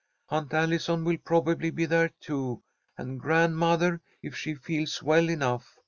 [0.29, 2.63] Aunt Allison will probably be there, too,
[2.97, 5.77] and grandmother, if she feels well enough.